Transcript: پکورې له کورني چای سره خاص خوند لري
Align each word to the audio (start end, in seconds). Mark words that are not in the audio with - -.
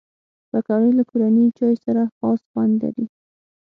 پکورې 0.49 0.89
له 0.97 1.03
کورني 1.09 1.45
چای 1.57 1.75
سره 1.85 2.01
خاص 2.15 2.39
خوند 2.49 2.73
لري 2.83 3.05